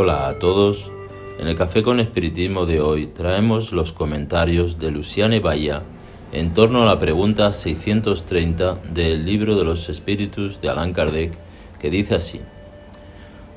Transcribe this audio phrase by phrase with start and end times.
[0.00, 0.92] Hola a todos.
[1.40, 5.82] En el Café con Espiritismo de hoy traemos los comentarios de Luciane Bahía
[6.30, 11.32] en torno a la pregunta 630 del libro de los espíritus de Allan Kardec,
[11.80, 12.40] que dice así: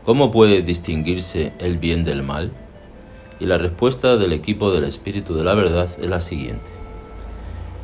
[0.04, 2.50] ¿Cómo puede distinguirse el bien del mal?
[3.40, 6.72] Y la respuesta del equipo del Espíritu de la Verdad es la siguiente.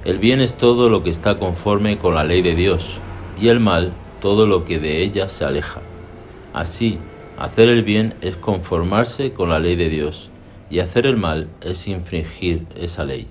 [0.03, 2.97] El bien es todo lo que está conforme con la ley de Dios,
[3.39, 5.81] y el mal todo lo que de ella se aleja.
[6.53, 6.97] Así,
[7.37, 10.29] hacer el bien es conformarse con la ley de Dios,
[10.69, 13.27] y hacer el mal es infringir esa ley.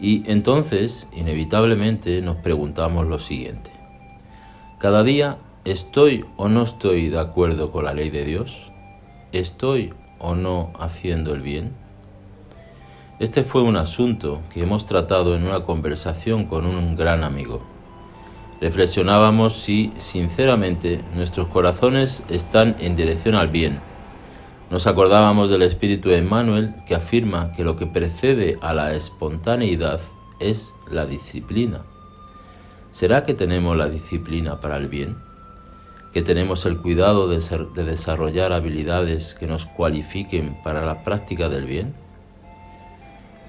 [0.00, 3.70] Y entonces, inevitablemente, nos preguntamos lo siguiente.
[4.78, 8.72] Cada día, ¿estoy o no estoy de acuerdo con la ley de Dios?
[9.32, 11.72] ¿Estoy o no haciendo el bien?
[13.18, 17.62] Este fue un asunto que hemos tratado en una conversación con un gran amigo.
[18.60, 23.80] Reflexionábamos si, sinceramente, nuestros corazones están en dirección al bien.
[24.70, 30.00] Nos acordábamos del espíritu de Emmanuel que afirma que lo que precede a la espontaneidad
[30.40, 31.82] es la disciplina.
[32.90, 35.16] ¿Será que tenemos la disciplina para el bien?
[36.12, 37.38] ¿Que tenemos el cuidado de,
[37.74, 41.94] de desarrollar habilidades que nos cualifiquen para la práctica del bien?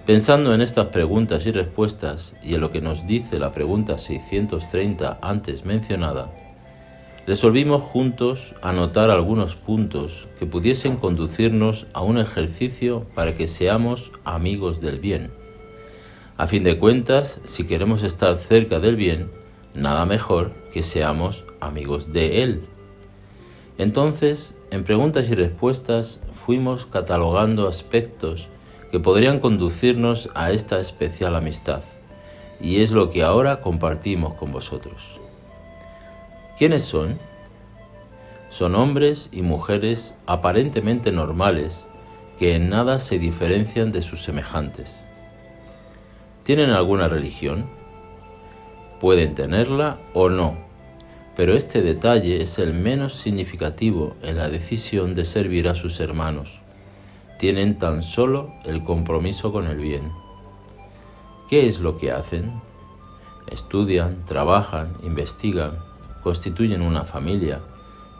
[0.05, 5.19] Pensando en estas preguntas y respuestas y en lo que nos dice la pregunta 630
[5.21, 6.33] antes mencionada,
[7.27, 14.81] resolvimos juntos anotar algunos puntos que pudiesen conducirnos a un ejercicio para que seamos amigos
[14.81, 15.29] del bien.
[16.35, 19.29] A fin de cuentas, si queremos estar cerca del bien,
[19.75, 22.61] nada mejor que seamos amigos de él.
[23.77, 28.47] Entonces, en preguntas y respuestas fuimos catalogando aspectos
[28.91, 31.81] que podrían conducirnos a esta especial amistad,
[32.59, 35.19] y es lo que ahora compartimos con vosotros.
[36.57, 37.17] ¿Quiénes son?
[38.49, 41.87] Son hombres y mujeres aparentemente normales
[42.37, 45.05] que en nada se diferencian de sus semejantes.
[46.43, 47.67] ¿Tienen alguna religión?
[48.99, 50.57] Pueden tenerla o no,
[51.37, 56.60] pero este detalle es el menos significativo en la decisión de servir a sus hermanos
[57.41, 60.11] tienen tan solo el compromiso con el bien.
[61.49, 62.61] ¿Qué es lo que hacen?
[63.47, 65.79] Estudian, trabajan, investigan,
[66.21, 67.59] constituyen una familia,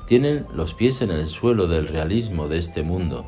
[0.08, 3.28] tienen los pies en el suelo del realismo de este mundo,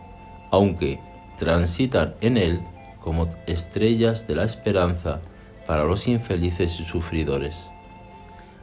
[0.49, 0.99] aunque
[1.37, 2.63] transitan en él
[2.99, 5.21] como estrellas de la esperanza
[5.67, 7.69] para los infelices y sufridores.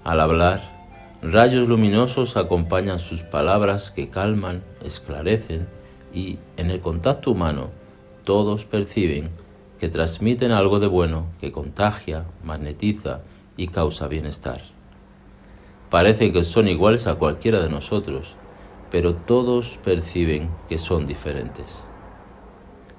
[0.02, 0.62] Al hablar,
[1.22, 5.68] rayos luminosos acompañan sus palabras que calman, esclarecen,
[6.12, 7.70] y en el contacto humano
[8.24, 9.30] todos perciben
[9.78, 13.22] que transmiten algo de bueno que contagia, magnetiza
[13.56, 14.60] y causa bienestar.
[15.88, 18.36] Parece que son iguales a cualquiera de nosotros,
[18.90, 21.82] pero todos perciben que son diferentes.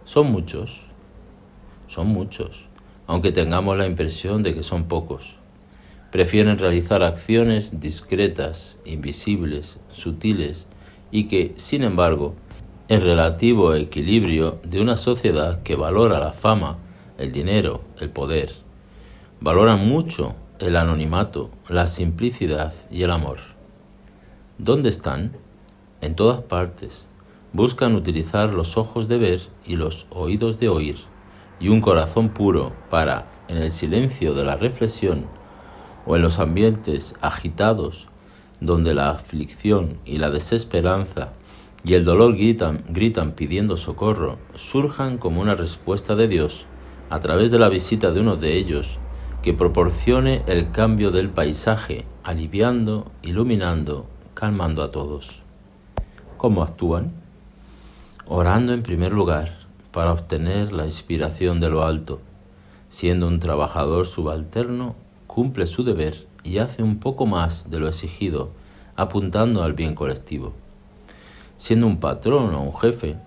[0.03, 0.81] Son muchos,
[1.87, 2.65] son muchos,
[3.07, 5.35] aunque tengamos la impresión de que son pocos.
[6.11, 10.67] Prefieren realizar acciones discretas, invisibles, sutiles
[11.11, 12.35] y que, sin embargo,
[12.91, 16.75] el relativo equilibrio de una sociedad que valora la fama,
[17.17, 18.51] el dinero, el poder.
[19.39, 23.37] Valoran mucho el anonimato, la simplicidad y el amor.
[24.57, 25.37] ¿Dónde están?
[26.01, 27.07] En todas partes.
[27.53, 30.97] Buscan utilizar los ojos de ver y los oídos de oír
[31.61, 35.27] y un corazón puro para, en el silencio de la reflexión
[36.05, 38.09] o en los ambientes agitados
[38.59, 41.31] donde la aflicción y la desesperanza
[41.83, 46.65] y el dolor gritan, gritan pidiendo socorro, surjan como una respuesta de Dios
[47.09, 48.99] a través de la visita de uno de ellos
[49.41, 55.41] que proporcione el cambio del paisaje, aliviando, iluminando, calmando a todos.
[56.37, 57.11] ¿Cómo actúan?
[58.27, 59.57] Orando en primer lugar
[59.91, 62.21] para obtener la inspiración de lo alto.
[62.89, 64.95] Siendo un trabajador subalterno,
[65.25, 68.51] cumple su deber y hace un poco más de lo exigido,
[68.95, 70.53] apuntando al bien colectivo
[71.61, 73.17] siendo un patrón o un jefe,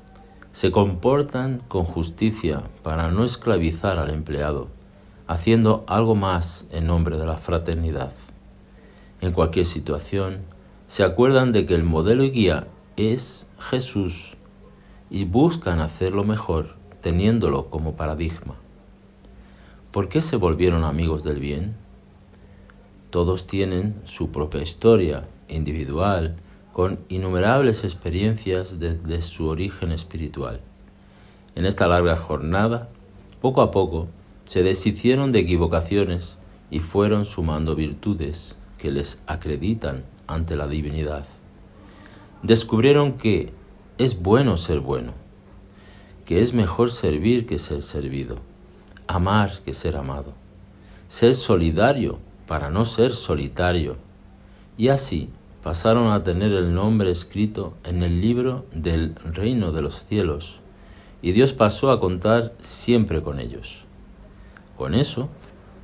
[0.51, 4.67] se comportan con justicia para no esclavizar al empleado,
[5.29, 8.13] haciendo algo más en nombre de la fraternidad.
[9.21, 10.39] En cualquier situación,
[10.89, 12.67] se acuerdan de que el modelo y guía
[12.97, 14.37] es Jesús
[15.11, 18.57] y buscan hacerlo mejor teniéndolo como paradigma.
[19.93, 21.77] ¿Por qué se volvieron amigos del bien?
[23.11, 26.35] Todos tienen su propia historia individual
[26.75, 30.61] con innumerables experiencias desde su origen espiritual.
[31.55, 32.89] En esta larga jornada,
[33.41, 34.09] poco a poco,
[34.45, 36.37] se deshicieron de equivocaciones
[36.73, 41.25] y fueron sumando virtudes que les acreditan ante la divinidad.
[42.43, 43.53] descubrieron que
[43.97, 45.13] es bueno ser bueno,
[46.25, 48.39] que es mejor servir que ser servido,
[49.07, 50.33] amar que ser amado,
[51.07, 52.19] ser solidario
[52.49, 53.97] para no ser solitario,
[54.77, 55.31] y así
[55.65, 60.61] pasaron a tener el nombre escrito en el libro del reino de los cielos,
[61.23, 63.83] y Dios pasó a contar siempre con ellos.
[64.77, 65.31] Con eso,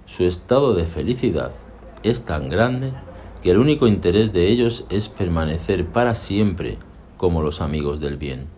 [0.05, 1.53] su estado de felicidad
[2.03, 2.93] es tan grande
[3.43, 6.77] que el único interés de ellos es permanecer para siempre
[7.17, 8.49] como los amigos del bien.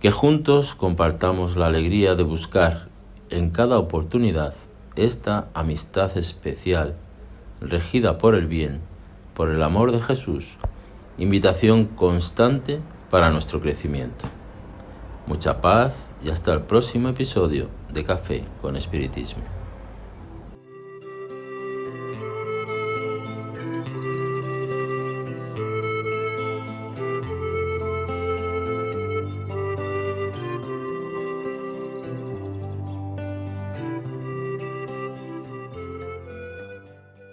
[0.00, 2.88] Que juntos compartamos la alegría de buscar
[3.30, 4.52] en cada oportunidad
[4.94, 6.96] esta amistad especial,
[7.62, 8.91] regida por el bien,
[9.34, 10.56] por el amor de Jesús,
[11.18, 12.80] invitación constante
[13.10, 14.24] para nuestro crecimiento.
[15.26, 19.61] Mucha paz y hasta el próximo episodio de Café con Espiritismo.